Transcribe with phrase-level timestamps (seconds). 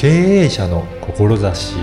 [0.00, 1.74] 経営者の志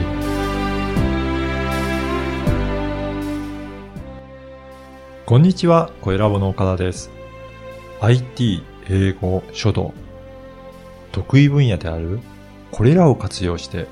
[5.23, 7.11] こんにちは、小ラボの岡田です。
[8.01, 9.93] IT、英語、書道。
[11.11, 12.19] 得意分野である
[12.71, 13.85] これらを活用して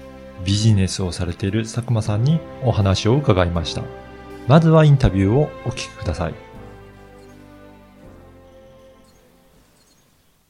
[0.43, 3.83] ビジネスをされている佐久間さんにお話を伺いました。
[4.47, 6.33] まずはインタビューをお聞きください。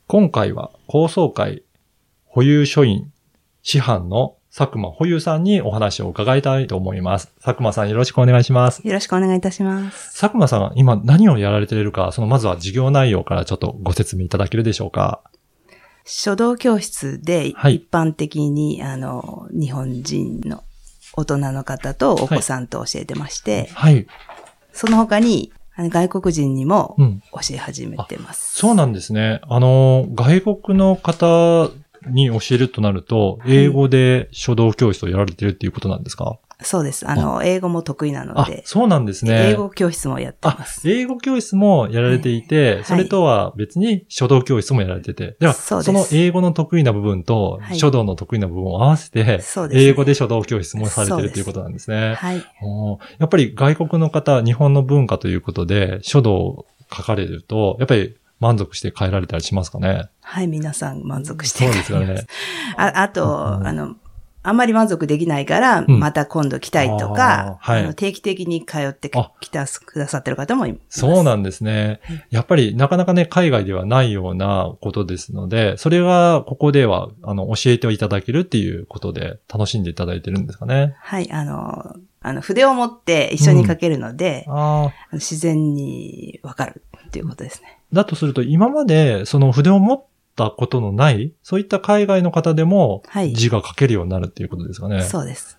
[0.08, 1.64] 今回は高層会
[2.24, 3.12] 保有書院
[3.68, 7.34] 師範の佐久間保有さんにお話を伺いたいと思います。
[7.44, 8.88] 佐久間さんよろしくお願いします。
[8.88, 10.22] よろしくお願いいたします。
[10.22, 15.24] 佐久間さんが今何をやられているか、そのまずは授業内容からちょっとご説明いただけるでしょうか。
[16.04, 20.64] 書道教室ではい一般的に、あの、日本人の
[21.14, 24.06] 大人の方とお子さんと教えてまして、はい。
[24.74, 27.24] その他に外国人にもうん。
[27.32, 28.60] 教え始めてます。
[28.60, 29.42] そうなんですね。
[29.42, 31.72] あの、外国の方
[32.08, 37.08] に教えるとなると、い英語で書道教室をやられてるっていうことなんですか、そうです。
[37.08, 39.52] あの、英語も得意なのあで、、そうなんですね。
[39.52, 40.90] 英語教室もやってあま、す。
[40.90, 45.36] 英語教室もやられていて、はいそれとは別に書道教室もやられてて。
[45.40, 52.16] では、その英語の得意な部分とはい書道の得意な部分を合わせて、英語で書道教室もされてるということなんですね。
[52.16, 52.38] はい。
[53.18, 60.10] やっぱり外国の方、日本の文化ということで、書道を書かれると、やっぱり満足して帰られたりしますかね？
[60.22, 62.28] はい、皆さん満足してそうですよ帰りますね。
[62.78, 63.28] ああと、う
[63.64, 63.96] んあの、
[64.44, 71.00] あんまり満足できないから、んまた今度来たいとか、あーはいあの定期的に通ってあきたすくださってる方もいます。
[71.00, 72.26] そうなんですねはい。
[72.30, 80.94] やっぱりなかなかね、海外ではないようなことですので、それがここでは、あの、教えていただけるっていうことで楽しんでいただいてるんですかね？
[81.00, 84.56] はい、あの、あの、筆を持って一緒に書けるので、ああ。
[84.56, 87.75] あの自然にわかるっていうことですね。
[87.94, 90.04] だとすると、今までその筆を持っ
[90.36, 95.02] たことのない、そういった海外の方でもはい字が書けるようになるっていうことですかね。
[95.02, 95.58] そうです。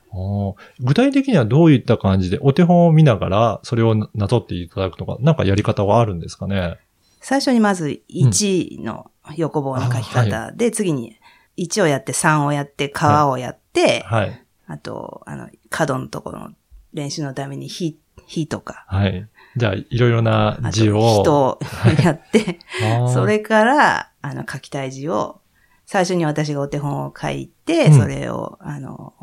[0.81, 6.79] 具体的にはどういった感じで、お手本を見ながら、それをななぞっていただくとか、なんかやり方はあるんですかね？
[7.21, 11.19] 最初にまず1の横棒の書き方で、次に
[11.57, 14.43] 1をやって3をやって、川をやって、はい。
[14.67, 16.51] あと、あの、角のところの
[16.93, 19.29] 練習のために火、火とか、はい。
[19.57, 21.23] じゃあ、いろいろな字を。
[21.23, 21.59] 人を
[22.03, 22.59] やって、
[23.13, 25.41] それから、あの、書きたい字を、
[25.87, 29.15] 最初に私がお手本を書いて、うんそれを、あの、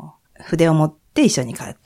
[0.42, 1.76] 筆を持って一緒に書く。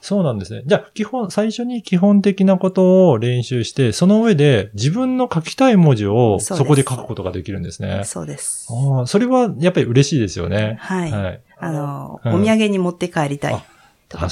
[0.00, 0.62] そうなんですね。
[0.64, 8.02] じゃあ、基本、最初に基本的なことを練習して、その上で自分の書きたい文字をそこで書くことができるんですね。
[8.04, 8.66] そうです。
[8.70, 10.78] ああ、それはやっぱり嬉しいですよね。
[10.80, 11.10] はい。
[11.12, 11.40] はい。
[11.58, 13.62] あの、うんお土産に持って帰りたいあ
[14.10, 14.28] とか、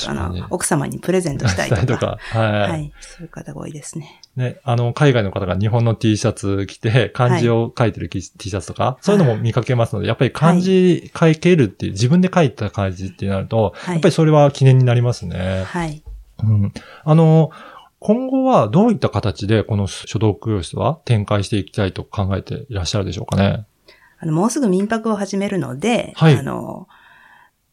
[0.50, 2.18] 奥様にプレゼントしたいとか。
[2.32, 2.70] はい。
[2.70, 2.92] はい。
[3.00, 4.20] そういう方が多いですね。
[4.34, 15.62] ね、あの、海外の方が日本の T シャツ着て、漢字を書いてる T シャツとか、そういうのも見かけますので、やっぱり漢字書けるっていう、自分で書いた漢字ってなると、はいやっぱりそれは記念になりますね。
[15.64, 16.02] はい。
[16.42, 16.72] うん。
[17.04, 17.50] あの、
[18.00, 23.64] 今後はどういった形でこの書道教室は展開していきたいと考えていらっしゃるでしょうかね？
[24.18, 26.88] あの、もうすぐ民泊を始めるので、はいあの、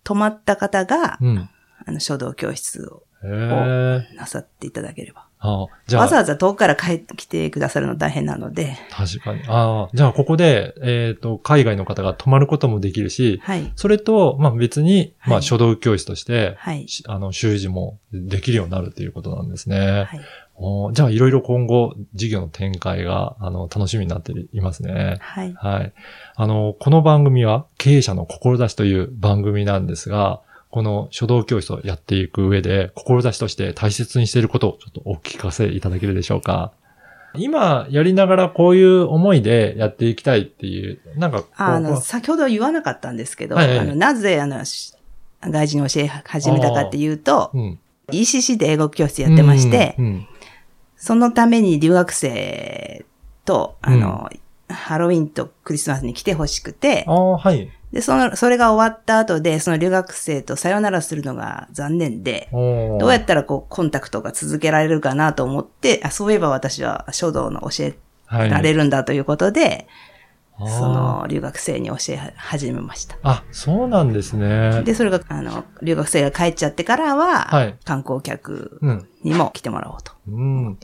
[0.03, 1.49] 泊まった方が、うん。
[1.85, 3.03] あの、書道教室を。
[3.23, 5.25] なさっていただければ。
[5.39, 9.41] あじゃあ、わざわざ遠くから帰ってきてくださるの大変なので、確かに。
[9.47, 13.71] ああ、じゃあここで、えっ、と、海外の方が泊まることもできるし、はい。
[13.75, 16.87] それと、まあ別に、まあはい書道教室として、はい。
[16.87, 20.05] しあの、習字もできるようになるということなんですね。
[20.07, 20.21] はい。
[20.57, 25.17] おーじゃあ、いろいろ今後、事業の展開が、あの、楽しみになっていますね。
[25.19, 25.53] はい。
[25.53, 25.93] はい。
[26.35, 30.41] あの、この番組は、経営者の志という番組なんですが、
[30.75, 36.73] この書道教室をやっていく上で、志として大切にしていることをちょっとお聞かせいただけるでしょうか。
[37.33, 44.93] 今、やりながらこういう思いでやっていきたいっていう、なんかあの、こ先ほど言わなかったんですけど、はいはいあの、なぜ、あの、し
[45.39, 47.79] 外人に教え始めたかっていうと、ううん。
[48.11, 50.27] ECC で英語教室やってまして、うんうん
[50.97, 53.05] そのために留学生
[53.43, 54.29] と、あの、
[54.67, 57.69] ハロウィンとクリスマスに来てほしくてあ、あ、はい。
[57.91, 67.95] で、その、それが終わった後で、その留学生とさよならするのが残念で、どどうやったらこう、コンタクトが続けられるかなと思って、あそういえば私は書道の教え
[68.29, 69.87] られる、るんだということで、
[70.57, 73.17] あーその留学生に教え始めました。
[73.23, 74.83] あ、そうなんですね。
[74.83, 79.07] で、それが、あの、留学生が帰っちゃってからは、はい観光客うん。
[79.23, 80.11] にも来てもらおうと。
[80.27, 80.77] うん。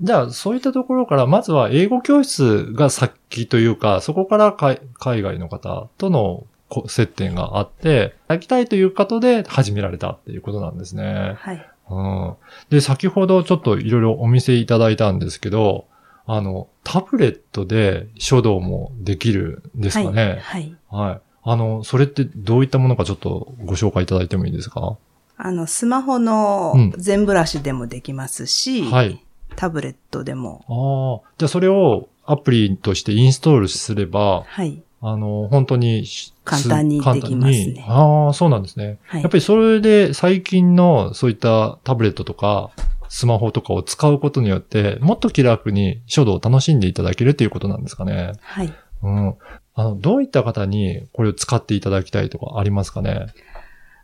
[0.00, 11.34] じゃあ、そういったところから、まずは英語教室が先というか、そこから海海外の方とのこ接点があって、行きたいという方で始められたっていうことなんですね。
[11.38, 11.70] はい。
[11.90, 12.34] うん。
[12.70, 15.86] で、先ほどちょっといろいろお見せいただいたんですけど、
[16.26, 20.38] あの、タブレットで書道もできるんですかね。
[20.42, 20.76] はい。
[20.90, 21.08] はい。
[21.08, 21.20] はい。
[21.42, 24.98] あの、それってどういったものかちょっとご紹介いただいてもいいですか？
[25.38, 29.24] あの、スマホのうん全ブラシでもできますし、はい。
[29.58, 31.30] タブレットでも、ああ。
[31.36, 34.80] じゃあそれをアプリとしてインストールすれば、はい。
[35.00, 38.98] あの、本当にし簡単にすできますねああ、そうなんですね。
[39.06, 42.70] はいやっぱりそれで最近のそういったタブレットとか
[43.08, 48.34] スマホとかを使うことによって、もっと気楽に書道を楽しんでいただけるということなんですかね。
[48.40, 48.72] はい。
[49.02, 49.34] うん。
[49.74, 53.26] あの、どういった方にこれを使っていただきたいとかありますかね？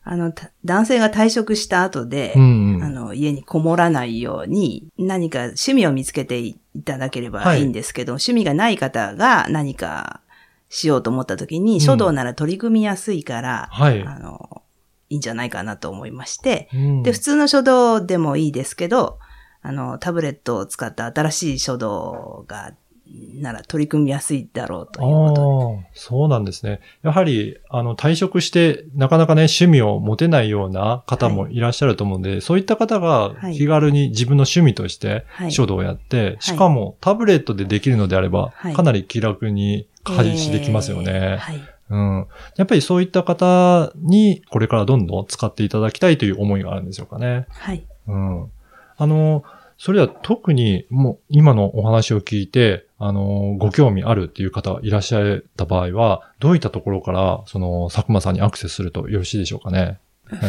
[0.06, 2.84] あの、た男性が退職した後で、うんうん。
[2.84, 7.62] あの、家にこもらないように、何か趣味を見つけていただければい。
[7.62, 10.20] いんですけど、趣味がない方が何か
[10.68, 11.80] しようと思った時に、ん。
[11.80, 14.02] 書道なら取り組みやすいから、はい。
[14.02, 14.62] あの、
[15.08, 17.02] いいんじゃないかなと思いまして、うん。
[17.02, 19.18] で、普通の書道でもいいですけど、
[19.62, 22.74] あの、タブレットを使った新しい書道が、
[23.40, 26.80] なら取り組みやすいだろうということああ、そうなんですね。
[27.02, 40.16] やはり、あの、退職して、なかなかね、趣味を持てないような方もいらっしゃると思うんで、そういった方がはい気軽に自分の趣味としてはい書道をやって、しかもタブレットでできるのであれば、はいかなり気楽にで。
[40.16, 41.12] 開始できますよね。
[41.12, 41.60] えーはい。
[41.90, 42.26] うん。
[42.56, 47.46] やっぱりそういった方に、これからどんどん使っていただきたいという思いがあるんでしょうかね。
[47.50, 47.84] はい。
[48.06, 48.50] うん。
[48.96, 49.44] あの、
[49.78, 59.98] それでは特にもう今のお話を聞いて、あの、ご興味あるっていう方がいらっしゃった場合は、どういったところから、その、佐久間さんにアクセスするとよろしいでしょうかね。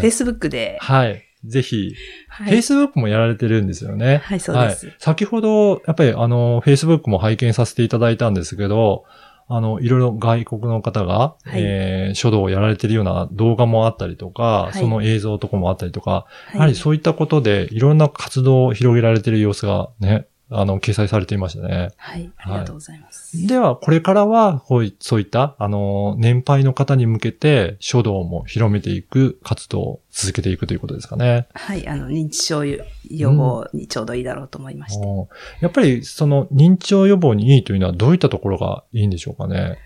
[0.01, 1.23] Facebook で、はい。
[1.43, 1.95] ぜひ、
[2.27, 2.57] はい。
[2.57, 4.21] Facebook もやられてるんですよね。
[4.23, 4.87] はい、そうです。
[4.87, 4.95] はい。
[4.99, 9.05] 先ほど、やっぱりあの、Facebook も拝見させていただいたんですけど、
[9.47, 11.61] あの、いろいろ外国の方が、はい。
[11.61, 14.73] えー書道をやられてるような動画もあったりとか、い。
[14.73, 16.55] その映像とかもあったりとか、はい。
[16.55, 21.89] やはりそういったことで、いろんな活動を広げられている様子がね、あの、掲載されていましたね。
[21.97, 23.47] はい、ありがとうございます。
[23.47, 31.47] では、これからは、こういそういった、あの、年配の方に向けて、書道も広めていく活動を続けていくということですかね。
[31.53, 35.05] はい、あの、認知症予防にちょうどいいだろうと思いまして。
[35.07, 35.27] おー
[35.61, 39.79] やっぱり、その、認知症予防にいいというのは、どういったところがいいんでしょうかね？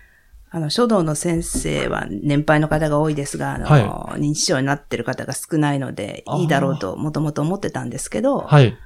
[0.50, 8.76] あの、書道の先生は年配の方が多いですが、あの、は認知症になってる方が少ないので、いいだろうともともと思ってたんですけど、はい。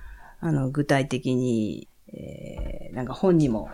[0.45, 3.71] あの、具体的に、えー、なんか本にも、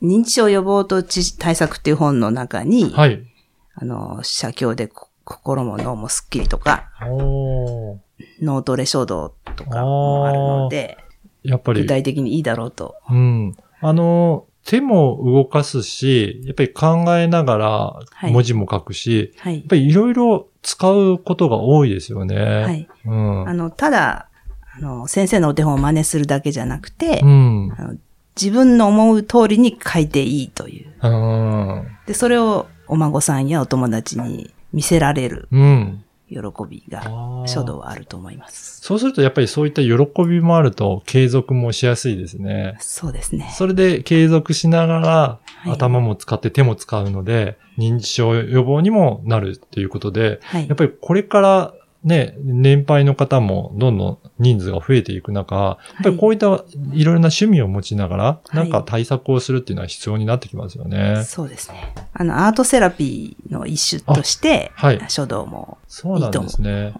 [0.00, 3.22] 認知症予防と知対策っていう本の中に、はい。
[3.74, 6.88] あの、写経でこ心も脳もスッキリとか、
[8.40, 10.96] 脳トレ書道とかもあるので、
[11.42, 12.96] やっぱり具、体的にいいだろうと。
[13.10, 13.54] うん。
[13.82, 19.66] あの、手も動かすし、やっぱり考えながらはい文字も書くし、はいやっ。
[19.66, 22.36] ぱりいろいろ使うことが多いですよね。
[22.36, 22.88] はい。
[23.04, 23.48] うん。
[23.48, 24.29] あの、ただ、
[24.80, 27.74] あの、先生のお手本を真似するだけじゃなくて、うん。
[27.76, 27.96] あの
[28.40, 31.06] 自分の思う通りに書いていいという。
[31.06, 31.86] うん。
[32.06, 36.04] で、それをお孫さんやお友達に見せられるうん。
[36.30, 36.38] 喜
[36.68, 37.02] びが、
[37.46, 38.80] 書道はあると思います。
[38.80, 39.90] そうするとやっぱりそういった喜
[40.24, 42.76] びもあると継続もしやすいですね。
[42.78, 43.50] そうですね。
[43.52, 50.76] それで継続しながら、い頭も使って手も使うので、認知症予防にもなるっていうことで、はいやっ。
[50.76, 56.62] ぱりこれからね、年配の方もどんどん人数が増えていく中、やっぱりこういったいろ
[56.92, 61.24] いろな趣味を持ちながら、いなんか対策をするっていうのは必要になってきますよね。
[61.24, 61.94] そうですね。
[62.14, 66.94] あの、アートセラピーの一種として、あはい書道もそうなんですね。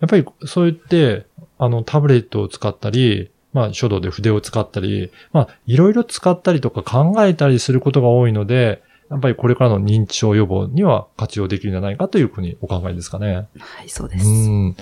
[0.00, 1.26] やっぱりそう言って、
[1.58, 13.46] あの、タブレットを使ったり、まあ、書道で筆を使ったり、まあ、いろいろ使ったりとか考えたりすることが多いので、やっぱりこれからの認知症予防には活用できるんじゃないかというふうにお考えですかね。
[13.58, 14.26] はい、そうです。
[14.26, 14.76] うん。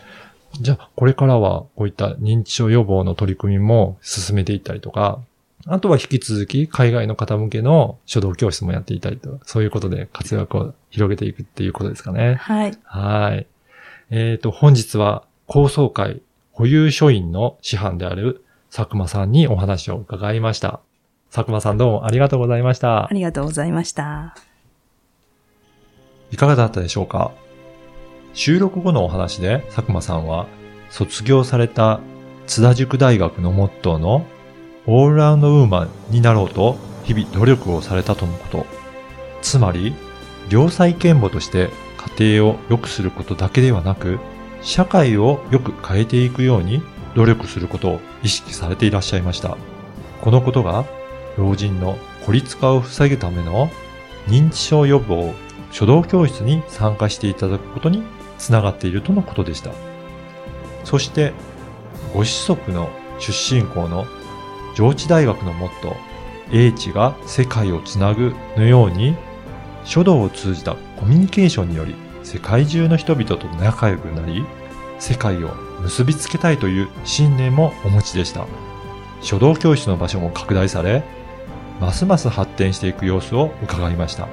[0.60, 5.20] じゃあ、これからはこういった認知症予防の取り組みも進めていったりとか、
[5.66, 12.34] あとは引き続き海外の方向けの書道教室もやっていたりと、そういうことで活躍を広げていくっていうことですかね。
[12.34, 12.78] はい。
[12.84, 13.46] はい。
[14.10, 16.20] えっ、と、本日は高層会
[16.52, 20.80] 保有書院の師範である佐久間さんにお話を伺いました。
[21.34, 23.08] 佐久間さんどうもありがとうございましたあ。
[23.10, 24.36] りがとうございました。
[26.30, 27.32] いかがだったでしょうか？
[28.34, 30.46] 収録後のお話で佐久間さんは
[30.90, 31.98] 卒業された
[32.46, 34.24] 津田塾大学のモットーの
[34.86, 38.66] オールラウンドウーマンになろうと日々努力をされたとのこと。
[39.42, 39.92] つまり、
[40.50, 41.68] 良妻賢母として
[42.16, 44.20] 家庭を良くすることだけではなく、
[44.62, 46.80] 社会をよく変えていくように
[47.16, 49.58] 努力することを意識されていらっしゃいました。
[50.20, 50.84] このことが
[51.36, 53.70] 老人の孤立化を防ぐための
[54.26, 55.34] 認知症予防
[55.70, 58.02] 書道教室に参加していただくことに
[58.38, 59.72] つながっているとのことでした。
[60.84, 61.32] そして、
[62.12, 62.88] ご子息の
[63.18, 64.06] 出身校の
[64.76, 65.96] 上智大学のモット、
[66.52, 69.16] 英知が世界をつなぐのように、
[69.84, 74.44] 書道を通じたコミュニケーションにより世界中の人々と仲良くなり、
[74.98, 78.46] 世界を結びつけたいという信念もお持ちでした。
[79.20, 81.02] 書道教室の場所も拡大され、
[81.80, 84.28] ますます発展していく様子を伺いました。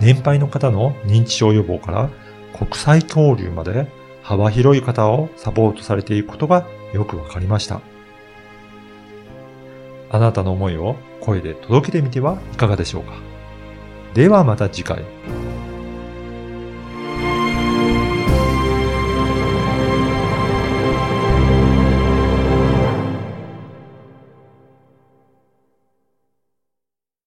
[0.00, 2.10] 年配の方の認知症予防から
[2.56, 3.90] 国際交流まで
[4.22, 7.80] 幅広い方をサポートされていくことがよくわかりました。
[10.10, 13.14] あなたの思いを声で届けてみてはいかがでしょうか。
[14.14, 15.04] ではまた次回。